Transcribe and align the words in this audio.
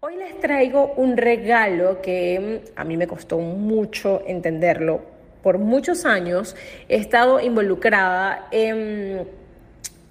Hoy 0.00 0.16
les 0.16 0.40
traigo 0.40 0.94
un 0.96 1.16
regalo 1.16 2.02
que 2.02 2.64
mm, 2.66 2.72
a 2.74 2.82
mí 2.82 2.96
me 2.96 3.06
costó 3.06 3.38
mucho 3.38 4.20
entenderlo. 4.26 5.00
Por 5.44 5.58
muchos 5.58 6.04
años 6.04 6.56
he 6.88 6.96
estado 6.96 7.38
involucrada 7.38 8.48
en 8.50 9.40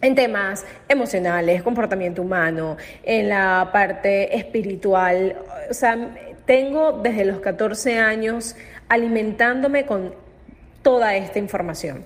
en 0.01 0.15
temas 0.15 0.65
emocionales, 0.89 1.63
comportamiento 1.63 2.21
humano, 2.21 2.77
en 3.03 3.29
la 3.29 3.69
parte 3.71 4.35
espiritual. 4.35 5.35
O 5.69 5.73
sea, 5.73 5.97
tengo 6.45 6.93
desde 6.93 7.25
los 7.25 7.39
14 7.39 7.99
años 7.99 8.55
alimentándome 8.89 9.85
con 9.85 10.13
toda 10.81 11.15
esta 11.15 11.39
información. 11.39 12.03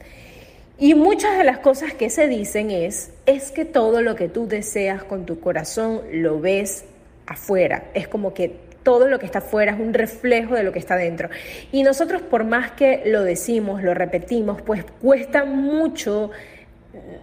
Y 0.77 0.93
muchas 0.93 1.37
de 1.37 1.45
las 1.45 1.59
cosas 1.59 1.93
que 1.93 2.09
se 2.09 2.27
dicen 2.27 2.69
es, 2.69 3.11
es 3.25 3.51
que 3.51 3.63
todo 3.63 4.01
lo 4.01 4.15
que 4.15 4.27
tú 4.27 4.45
deseas 4.45 5.03
con 5.03 5.25
tu 5.25 5.39
corazón 5.39 6.01
lo 6.11 6.41
ves 6.41 6.83
afuera. 7.27 7.85
Es 7.93 8.09
como 8.09 8.33
que 8.33 8.57
todo 8.83 9.07
lo 9.07 9.17
que 9.17 9.25
está 9.25 9.39
afuera 9.39 9.71
es 9.71 9.79
un 9.79 9.93
reflejo 9.93 10.53
de 10.53 10.63
lo 10.63 10.73
que 10.73 10.79
está 10.79 10.97
dentro. 10.97 11.29
Y 11.71 11.83
nosotros 11.83 12.21
por 12.21 12.43
más 12.43 12.71
que 12.71 13.03
lo 13.05 13.23
decimos, 13.23 13.81
lo 13.83 13.93
repetimos, 13.93 14.61
pues 14.61 14.83
cuesta 15.01 15.45
mucho 15.45 16.31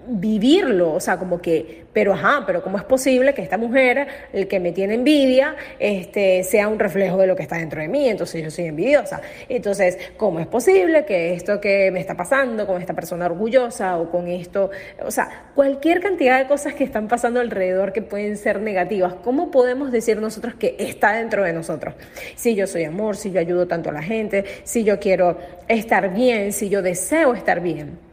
vivirlo, 0.07 0.93
o 0.95 1.01
sea, 1.01 1.19
como 1.19 1.41
que, 1.41 1.85
pero 1.93 2.13
ajá, 2.13 2.45
pero 2.47 2.63
¿cómo 2.63 2.79
es 2.79 2.85
posible 2.85 3.35
que 3.35 3.43
esta 3.43 3.57
mujer, 3.57 4.07
el 4.33 4.49
que 4.49 4.61
me 4.61 4.73
tiene 4.73 4.95
envidia, 4.95 5.57
este, 5.79 6.43
sea 6.43 6.69
un 6.69 6.79
reflejo 6.79 7.19
de 7.19 7.27
lo 7.27 7.37
que 7.37 7.43
está 7.43 7.57
dentro 7.57 7.81
de 7.81 7.89
mí? 7.89 8.09
Entonces 8.09 8.43
yo 8.43 8.51
soy 8.51 8.67
envidiosa. 8.67 9.21
Entonces, 9.49 9.99
¿cómo 10.17 10.41
es 10.41 10.47
posible 10.47 11.05
que 11.05 11.35
esto 11.35 11.61
que 11.61 11.91
me 11.91 12.01
está 12.01 12.17
pasando 12.17 12.67
con 12.67 12.81
esta 12.81 12.95
persona 12.95 13.27
orgullosa 13.27 13.99
o 13.99 14.11
con 14.11 14.29
esto, 14.29 14.71
o 15.05 15.11
sea, 15.11 15.51
cualquier 15.55 16.01
cantidad 16.01 16.39
de 16.39 16.47
cosas 16.47 16.75
que 16.75 16.85
están 16.85 17.09
pasando 17.09 17.41
alrededor 17.41 17.93
que 17.93 18.03
pueden 18.03 18.37
ser 18.37 18.61
negativas, 18.61 19.15
¿cómo 19.15 19.51
podemos 19.51 19.93
decir 19.93 20.21
nosotros 20.21 20.55
que 20.55 20.77
está 20.79 21.13
dentro 21.13 21.45
de 21.45 21.53
nosotros? 21.53 21.95
Si 22.37 22.55
yo 22.55 22.67
soy 22.67 22.85
amor, 22.85 23.17
si 23.17 23.31
yo 23.31 23.41
ayudo 23.41 23.67
tanto 23.67 23.91
a 23.91 23.93
la 23.93 24.03
gente, 24.03 24.45
si 24.65 24.85
yo 24.85 24.99
quiero 24.99 25.39
estar 25.69 26.13
bien, 26.13 26.53
si 26.53 26.69
yo 26.69 26.83
deseo 26.83 27.35
estar 27.35 27.61
bien. 27.61 28.12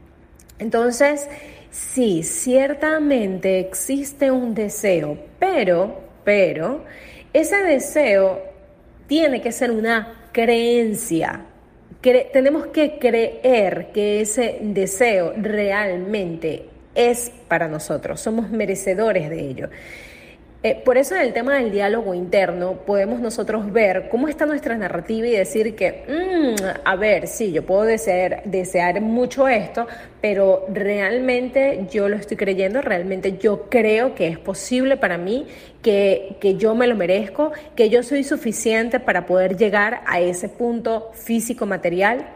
Entonces, 0.60 1.28
sí, 1.72 2.24
ciertamente 2.24 3.60
existe 3.60 4.30
un 4.30 4.54
deseo, 4.54 5.18
pero, 5.40 6.02
pero, 6.24 6.84
ese 7.34 7.58
deseo 7.64 8.42
tiene 9.08 9.42
que 9.42 9.52
ser 9.52 9.72
una 9.72 10.30
creencia. 10.32 11.46
tenemos 12.02 12.68
que 12.68 13.00
creer 13.00 13.88
que 13.94 14.22
ese 14.22 14.60
deseo 14.62 15.34
realmente 15.36 16.66
es 16.96 17.32
para 17.48 17.68
nosotros, 17.68 18.20
somos 18.20 18.50
merecedores 18.50 19.30
de 19.30 19.40
ello. 19.40 19.70
Eh, 20.62 20.82
por 20.84 20.98
eso 20.98 21.16
en 21.16 21.22
el 21.22 21.32
tema 21.32 21.56
del 21.56 21.72
diálogo 21.72 22.14
interno 22.14 22.74
podemos 22.86 23.22
nosotros 23.22 23.72
ver 23.72 24.10
cómo 24.10 24.28
está 24.28 24.46
nuestra 24.46 24.76
narrativa 24.76 25.26
y 25.26 25.32
decir 25.32 25.74
que, 25.74 26.04
mm, 26.06 26.80
a 26.84 26.96
ver, 26.98 27.28
sí, 27.28 27.54
yo 27.54 27.66
puedo 27.66 27.84
desear, 27.84 28.44
desear 28.44 29.00
mucho 29.00 29.48
esto, 29.48 29.88
pero 30.20 30.66
realmente 30.68 31.88
yo 31.90 32.10
lo 32.10 32.18
estoy 32.18 32.36
creyendo, 32.36 32.82
realmente 32.82 33.38
yo 33.38 33.70
creo 33.70 34.16
que 34.16 34.28
es 34.28 34.38
posible 34.38 34.98
para 34.98 35.18
mí, 35.18 35.48
que, 35.82 36.36
que 36.42 36.56
yo 36.56 36.76
me 36.76 36.88
lo 36.88 36.96
merezco, 36.96 37.54
que 37.78 37.90
yo 37.90 38.04
soy 38.04 38.26
suficiente 38.26 39.00
para 39.00 39.26
poder 39.26 39.56
llegar 39.56 40.02
a 40.08 40.20
ese 40.20 40.50
punto 40.50 41.12
físico 41.14 41.66
material. 41.66 42.28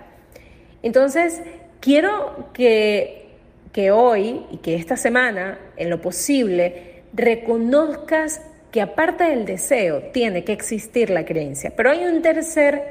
Entonces, 0.81 1.41
quiero 1.81 2.51
que, 2.53 3.27
que 3.73 3.91
hoy 3.91 4.45
y 4.49 4.57
que 4.59 4.75
esta 4.75 4.95
semana, 4.95 5.59
en 5.75 5.89
lo 5.89 5.99
posible, 5.99 6.92
reconozcas 7.13 8.41
que 8.71 8.81
aparte 8.81 9.25
del 9.25 9.45
deseo 9.45 10.01
tiene 10.11 10.43
que 10.43 10.51
existir 10.51 11.09
la 11.11 11.23
creencia. 11.25 11.71
Pero 11.75 11.91
hay 11.91 12.05
un 12.05 12.21
tercer, 12.21 12.81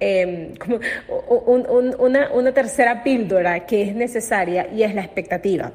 em, 0.00 0.54
una, 1.98 2.32
una 2.32 2.52
tercera 2.54 3.02
píldora 3.02 3.66
que 3.66 3.82
es 3.82 3.94
necesaria 3.94 4.68
y 4.72 4.82
es 4.82 4.94
la 4.94 5.02
expectativa. 5.02 5.70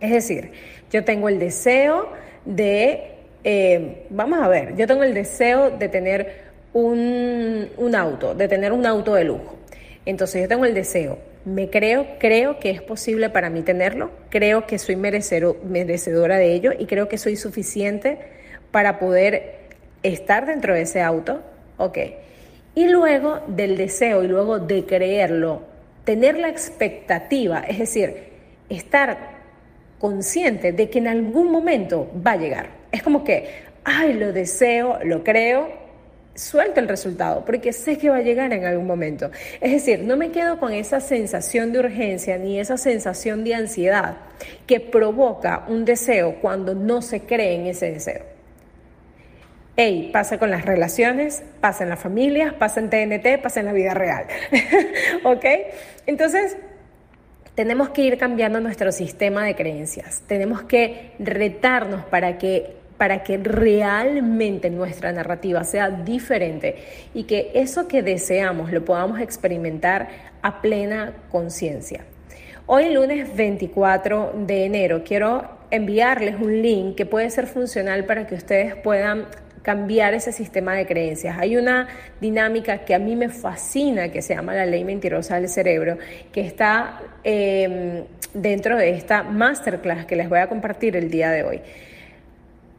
Es 0.00 0.10
decir, 0.12 0.52
yo 0.92 1.04
tengo 1.04 1.28
el 1.28 1.38
deseo 1.38 2.08
de, 2.44 3.14
em, 3.42 3.94
vamos 4.10 4.38
a 4.40 4.48
ver, 4.48 4.76
yo 4.76 4.86
tengo 4.86 5.02
el 5.02 5.14
deseo 5.14 5.70
de 5.70 5.88
tener 5.88 6.46
un, 6.72 7.68
un 7.78 7.94
auto, 7.94 8.34
de 8.34 8.46
tener 8.46 8.72
un 8.72 8.86
auto 8.86 9.14
de 9.14 9.24
lujo. 9.24 9.56
Entonces 10.04 10.42
yo 10.42 10.48
tengo 10.48 10.64
el 10.64 10.74
deseo, 10.74 11.18
me 11.46 11.70
creo, 11.70 12.06
creo 12.18 12.58
que 12.58 12.70
es 12.70 12.82
posible 12.82 13.30
para 13.30 13.50
mí 13.50 13.62
tenerlo, 13.62 14.10
creo 14.30 14.66
que 14.66 14.80
soy 14.80 14.96
merecedora 14.96 16.38
de 16.38 16.52
ello 16.52 16.72
y 16.76 16.86
creo 16.86 17.08
que 17.08 17.18
soy 17.18 17.36
suficiente 17.36 18.18
para 18.72 18.98
poder 18.98 19.60
estar 20.02 20.44
dentro 20.44 20.74
de 20.74 20.82
ese 20.82 21.00
auto, 21.00 21.42
ok. 21.78 21.98
Y 22.74 22.88
luego 22.88 23.42
del 23.46 23.76
deseo 23.76 24.24
y 24.24 24.26
luego 24.26 24.58
de 24.58 24.84
creerlo, 24.86 25.62
tener 26.04 26.36
la 26.36 26.48
expectativa, 26.48 27.60
es 27.60 27.78
decir, 27.78 28.24
estar 28.68 29.16
consciente 30.00 30.72
de 30.72 30.90
que 30.90 30.98
en 30.98 31.06
algún 31.06 31.52
momento 31.52 32.10
va 32.26 32.32
a 32.32 32.36
llegar. 32.36 32.70
Es 32.90 33.04
como 33.04 33.22
que, 33.22 33.48
ay, 33.84 34.14
lo 34.14 34.32
deseo, 34.32 34.98
lo 35.04 35.22
creo, 35.22 35.85
suelto 36.36 36.80
el 36.80 36.88
resultado 36.88 37.44
porque 37.44 37.72
sé 37.72 37.98
que 37.98 38.10
va 38.10 38.16
a 38.16 38.22
llegar 38.22 38.52
en 38.52 38.64
algún 38.64 38.86
momento. 38.86 39.30
Es 39.60 39.72
decir, 39.72 40.00
no 40.04 40.16
me 40.16 40.30
quedo 40.30 40.58
con 40.58 40.72
esa 40.72 41.00
sensación 41.00 41.72
de 41.72 41.80
urgencia 41.80 42.38
ni 42.38 42.60
esa 42.60 42.76
sensación 42.76 43.44
de 43.44 43.54
ansiedad 43.54 44.16
que 44.66 44.80
provoca 44.80 45.64
un 45.68 45.84
deseo 45.84 46.36
cuando 46.40 46.74
no 46.74 47.02
se 47.02 47.22
cree 47.22 47.54
en 47.54 47.66
ese 47.66 47.90
deseo. 47.92 48.36
Ey, 49.76 50.10
pasa 50.10 50.38
con 50.38 50.50
las 50.50 50.64
relaciones, 50.64 51.42
pasa 51.60 51.84
en 51.84 51.90
las 51.90 52.00
familias, 52.00 52.54
pasa 52.54 52.80
en 52.80 52.88
TNT, 52.88 53.42
pasa 53.42 53.60
en 53.60 53.66
la 53.66 53.72
vida 53.72 53.92
real. 53.92 54.24
¿Ok? 55.24 55.44
Entonces, 56.06 56.56
tenemos 57.54 57.90
que 57.90 58.02
ir 58.02 58.16
cambiando 58.16 58.60
nuestro 58.60 58.90
sistema 58.90 59.44
de 59.44 59.54
creencias. 59.54 60.22
Tenemos 60.26 60.62
que 60.62 61.12
retarnos 61.18 62.04
para 62.06 62.38
que 62.38 62.76
para 62.98 63.22
que 63.22 63.38
realmente 63.38 64.70
nuestra 64.70 65.12
narrativa 65.12 65.64
sea 65.64 65.90
diferente 65.90 66.76
y 67.14 67.24
que 67.24 67.50
eso 67.54 67.88
que 67.88 68.02
deseamos 68.02 68.72
lo 68.72 68.84
podamos 68.84 69.20
experimentar 69.20 70.08
a 70.42 70.60
plena 70.60 71.12
conciencia. 71.30 72.04
Hoy 72.66 72.92
lunes 72.92 73.34
24 73.36 74.34
de 74.46 74.64
enero 74.64 75.02
quiero 75.04 75.56
enviarles 75.70 76.36
un 76.40 76.62
link 76.62 76.96
que 76.96 77.06
puede 77.06 77.30
ser 77.30 77.46
funcional 77.46 78.04
para 78.04 78.26
que 78.26 78.34
ustedes 78.34 78.74
puedan 78.76 79.26
cambiar 79.62 80.14
ese 80.14 80.30
sistema 80.30 80.74
de 80.74 80.86
creencias. 80.86 81.36
Hay 81.38 81.56
una 81.56 81.88
dinámica 82.20 82.78
que 82.78 82.94
a 82.94 83.00
mí 83.00 83.16
me 83.16 83.28
fascina, 83.28 84.10
que 84.10 84.22
se 84.22 84.34
llama 84.34 84.54
la 84.54 84.64
ley 84.64 84.84
mentirosa 84.84 85.40
del 85.40 85.48
cerebro, 85.48 85.98
que 86.32 86.40
está 86.42 87.00
em, 87.24 88.04
dentro 88.32 88.76
de 88.76 88.90
esta 88.90 89.24
masterclass 89.24 90.06
que 90.06 90.14
les 90.14 90.28
voy 90.28 90.38
a 90.38 90.48
compartir 90.48 90.96
el 90.96 91.10
día 91.10 91.30
de 91.30 91.42
hoy 91.42 91.60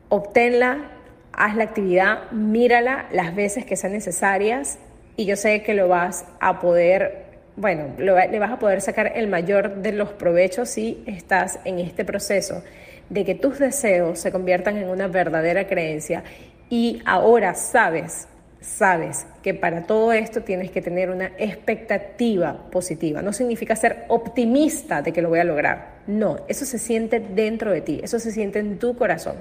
obténla, 0.10 0.90
haz 1.34 1.56
la 1.56 1.64
actividad, 1.64 2.32
mírala 2.32 3.08
las 3.12 3.36
veces 3.36 3.66
que 3.66 3.76
sean 3.76 3.94
necesarias 3.94 4.80
y 5.16 5.26
yo 5.26 5.36
sé 5.36 5.64
que 5.64 5.74
lo 5.74 5.88
vas 5.88 6.26
a 6.40 6.60
poder, 6.60 7.26
bueno, 7.56 7.94
le 7.98 8.40
vas 8.40 8.52
a 8.52 8.60
poder 8.60 8.82
sacar 8.82 9.14
el 9.16 9.28
mayor 9.28 9.78
de 9.78 9.92
los 9.92 10.10
provechos 10.10 10.70
si 10.70 11.04
estás 11.06 11.60
en 11.66 11.80
este 11.80 12.06
proceso 12.06 12.64
de 13.10 13.24
que 13.24 13.36
tus 13.36 13.60
deseos 13.60 14.20
se 14.20 14.32
conviertan 14.32 14.78
en 14.78 14.90
una 14.90 15.08
verdadera 15.08 15.68
creencia 15.68 16.24
y 16.70 17.02
ahora 17.06 17.56
sabes, 17.56 18.28
sabes 18.62 19.26
que 19.44 19.54
para 19.54 19.84
todo 19.84 20.12
esto 20.12 20.42
tienes 20.42 20.72
que 20.72 20.82
tener 20.82 21.10
una 21.10 21.32
expectativa 21.38 22.70
positiva. 22.72 23.22
No 23.22 23.34
significa 23.34 23.76
ser 23.76 24.06
optimista 24.10 25.02
de 25.02 25.14
que 25.14 25.22
lo 25.22 25.30
voy 25.30 25.40
a 25.40 25.44
lograr. 25.44 25.98
No, 26.08 26.38
eso 26.48 26.66
se 26.66 26.80
siente 26.80 27.20
dentro 27.20 27.72
de 27.72 27.82
ti, 27.82 28.00
eso 28.04 28.20
se 28.20 28.32
siente 28.32 28.60
en 28.60 28.80
tu 28.80 28.96
corazón 28.96 29.36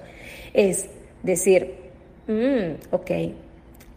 es 0.57 0.89
decir, 1.23 1.75
mm, 2.27 2.95
ok, 2.95 3.11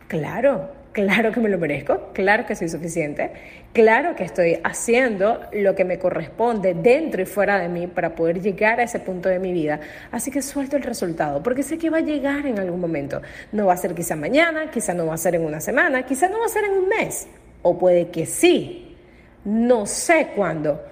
claro, 0.07 0.69
claro 1.00 1.31
que 1.31 1.40
me 1.40 1.48
lo 1.48 1.57
merezco, 1.57 2.10
claro 2.13 2.46
que 2.46 2.56
soy 2.56 2.68
suficiente, 2.68 3.31
claro 3.72 4.16
que 4.16 4.25
estoy 4.25 4.60
haciendo 4.66 5.40
lo 5.54 5.74
que 5.74 5.86
me 5.86 5.98
corresponde 5.98 6.74
dentro 6.74 7.22
y 7.22 7.25
fuera 7.25 7.57
de 7.57 7.69
mí 7.69 7.88
para 7.88 8.16
poder 8.16 8.42
llegar 8.42 8.81
a 8.81 8.84
ese 8.84 9.00
punto 9.00 9.30
de 9.30 9.40
mi 9.40 9.54
vida. 9.54 9.80
Así 10.12 10.30
que 10.30 10.42
suelto 10.42 10.75
el 10.75 10.84
resultado, 10.84 11.42
porque 11.42 11.63
sé 11.63 11.78
que 11.78 11.90
va 11.90 12.00
a 12.00 12.01
llegar 12.01 12.46
en 12.46 12.60
algún 12.60 12.81
momento. 12.81 13.22
No 13.54 13.68
va 13.68 13.74
a 13.74 13.78
ser 13.78 13.96
quizá 13.96 14.18
mañana, 14.18 14.69
quizá 14.69 14.94
no 14.94 15.06
va 15.06 15.13
a 15.13 15.18
ser 15.18 15.36
en 15.36 15.46
una 15.46 15.62
semana, 15.62 16.04
quizá 16.04 16.28
no 16.28 16.40
va 16.40 16.48
a 16.48 16.50
ser 16.50 16.66
en 16.66 16.72
un 16.72 16.90
mes, 16.90 17.28
o 17.62 17.78
puede 17.78 18.10
que 18.10 18.25
sí, 18.25 18.98
no 19.45 19.86
sé 19.86 20.31
cuándo, 20.36 20.84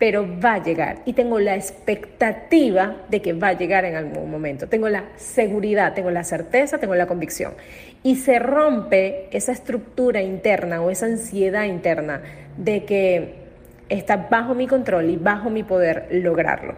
pero 0.00 0.26
va 0.40 0.54
a 0.54 0.62
llegar 0.62 1.02
y 1.04 1.12
tengo 1.12 1.38
la 1.38 1.54
expectativa 1.54 3.02
de 3.10 3.20
que 3.20 3.34
va 3.34 3.48
a 3.48 3.52
llegar 3.52 3.84
en 3.84 3.96
algún 3.96 4.30
momento. 4.30 4.66
Tengo 4.66 4.88
la 4.88 5.04
seguridad, 5.16 5.92
tengo 5.92 6.10
la 6.10 6.24
certeza, 6.24 6.78
tengo 6.78 6.94
la 6.94 7.06
convicción. 7.06 7.52
Y 8.02 8.16
se 8.16 8.38
rompe 8.38 9.28
esa 9.30 9.52
estructura 9.52 10.22
interna 10.22 10.80
o 10.80 10.90
esa 10.90 11.04
ansiedad 11.04 11.64
interna 11.64 12.22
de 12.56 12.86
que 12.86 13.34
está 13.90 14.16
bajo 14.16 14.54
mi 14.54 14.66
control 14.66 15.10
y 15.10 15.16
bajo 15.18 15.50
mi 15.50 15.64
poder 15.64 16.08
lograrlo. 16.10 16.76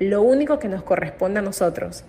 Lo 0.00 0.22
único 0.22 0.58
que 0.58 0.66
nos 0.66 0.82
corresponde 0.82 1.38
a 1.38 1.42
nosotros 1.42 2.04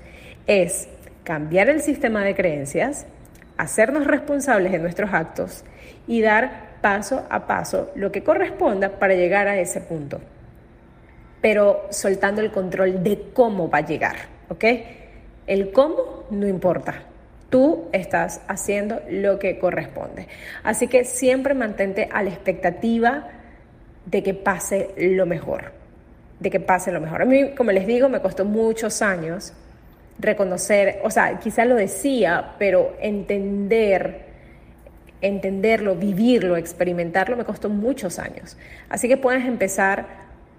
es 0.47 0.89
cambiar 1.23 1.69
el 1.69 1.81
sistema 1.81 2.23
de 2.23 2.33
creencias, 2.33 3.05
hacernos 3.57 4.07
responsables 4.07 4.71
de 4.71 4.79
nuestros 4.79 5.13
actos 5.13 5.63
y 6.07 6.21
dar 6.21 6.74
paso 6.85 7.25
a 7.31 7.47
paso 7.47 7.89
lo 7.95 8.11
que 8.11 8.21
corresponda 8.21 8.99
para 8.99 9.15
llegar 9.15 9.47
a 9.47 9.57
ese 9.57 9.81
punto, 9.81 10.21
pero 11.41 11.87
soltando 11.89 12.41
el 12.41 12.51
control 12.51 13.03
de 13.03 13.31
cómo 13.33 13.71
va 13.71 13.79
a 13.79 13.87
llegar, 13.87 14.17
¿ok? 14.49 14.65
El 15.47 15.71
cómo 15.71 16.25
no 16.29 16.47
importa. 16.47 16.93
Tú 17.49 17.85
estás 17.91 18.41
haciendo 18.47 19.01
lo 19.09 19.39
que 19.39 19.57
corresponde. 19.57 20.27
Así 20.61 20.87
que 20.87 21.05
siempre 21.05 21.55
mantente 21.55 22.07
a 22.13 22.21
la 22.21 22.29
expectativa 22.29 23.29
de 24.05 24.21
que 24.21 24.35
pase 24.35 24.91
lo 24.95 25.25
mejor, 25.25 25.71
de 26.39 26.51
que 26.51 26.59
pase 26.59 26.91
lo 26.91 27.01
mejor. 27.01 27.23
A 27.23 27.25
mí, 27.25 27.55
como 27.55 27.71
les 27.71 27.87
digo, 27.87 28.09
me 28.09 28.21
costó 28.21 28.45
muchos 28.45 29.01
años 29.01 29.53
reconocer, 30.19 30.99
o 31.03 31.09
sea, 31.09 31.39
quizás 31.39 31.65
lo 31.65 31.73
decía, 31.73 32.53
pero 32.59 32.95
entender 33.01 34.24
entenderlo, 35.27 35.95
vivirlo, 35.95 36.57
experimentarlo, 36.57 37.37
me 37.37 37.45
costó 37.45 37.69
muchos 37.69 38.19
años. 38.19 38.57
Así 38.89 39.07
que 39.07 39.17
puedes 39.17 39.45
empezar 39.45 40.05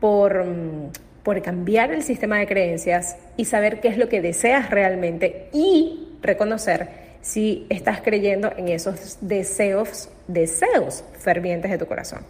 por, 0.01 0.45
mm, 0.45 0.91
por 1.23 1.41
cambiar 1.43 1.93
el 1.93 2.03
sistema 2.03 2.39
de 2.39 2.47
creencias 2.47 3.17
y 3.37 3.47
saber 3.47 3.81
qué 3.81 3.89
es 3.89 3.99
lo 3.99 4.09
que 4.09 4.21
deseas 4.21 4.71
realmente 4.71 5.49
y 5.53 6.17
reconocer 6.23 7.07
si 7.27 7.67
estás 7.71 8.03
creyendo 8.03 8.53
en 8.57 8.69
esos 8.69 9.19
deseos, 9.21 10.09
deseos 10.29 11.03
fervientes 11.19 11.73
de 11.73 11.77
tu 11.77 11.87
corazón. 11.87 12.21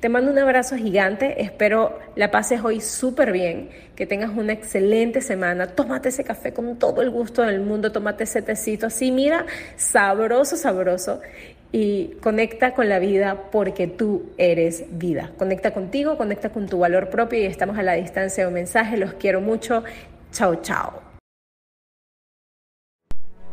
Te 0.00 0.08
mando 0.08 0.30
un 0.30 0.38
abrazo 0.38 0.74
gigante, 0.74 1.42
espero 1.42 1.98
la 2.16 2.30
pases 2.30 2.64
hoy 2.64 2.80
súper 2.80 3.30
bien, 3.30 3.68
que 3.94 4.06
tengas 4.06 4.30
una 4.30 4.54
excelente 4.54 5.20
semana, 5.20 5.66
tómate 5.66 6.08
ese 6.08 6.24
café 6.24 6.54
con 6.54 6.78
todo 6.78 7.02
el 7.02 7.10
gusto 7.10 7.42
del 7.42 7.60
mundo, 7.60 7.92
tómate 7.92 8.24
ese 8.24 8.40
tecito 8.40 8.86
así, 8.86 9.12
mira, 9.12 9.44
sabroso, 9.76 10.56
sabroso, 10.56 11.20
y 11.72 12.16
conecta 12.22 12.74
con 12.74 12.88
la 12.88 12.98
vida 12.98 13.50
porque 13.50 13.86
tú 13.86 14.30
eres 14.38 14.84
vida. 14.90 15.32
Conecta 15.36 15.72
contigo, 15.72 16.16
conecta 16.16 16.50
con 16.50 16.66
tu 16.66 16.78
valor 16.78 17.10
propio 17.10 17.38
y 17.38 17.44
estamos 17.44 17.78
a 17.78 17.82
la 17.82 17.94
distancia 17.94 18.44
de 18.44 18.48
un 18.48 18.54
mensaje. 18.54 18.96
Los 18.96 19.14
quiero 19.14 19.40
mucho. 19.40 19.84
Chao, 20.32 20.56
chao. 20.56 21.02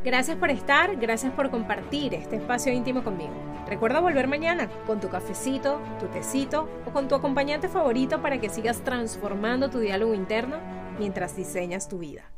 Gracias 0.03 0.37
por 0.37 0.51
estar, 0.51 0.97
gracias 0.97 1.33
por 1.33 1.49
compartir 1.49 2.13
este 2.13 2.35
espacio 2.35 2.71
íntimo 2.71 3.03
conmigo. 3.03 3.33
Recuerda 3.67 3.99
volver 3.99 4.27
mañana 4.27 4.69
con 4.85 4.99
tu 4.99 5.09
cafecito, 5.09 5.81
tu 5.99 6.05
tecito 6.05 6.69
o 6.85 6.91
con 6.91 7.07
tu 7.07 7.15
acompañante 7.15 7.67
favorito 7.67 8.21
para 8.21 8.39
que 8.39 8.49
sigas 8.49 8.83
transformando 8.83 9.71
tu 9.71 9.79
diálogo 9.79 10.13
interno 10.13 10.57
mientras 10.99 11.35
diseñas 11.35 11.89
tu 11.89 11.97
vida. 11.97 12.34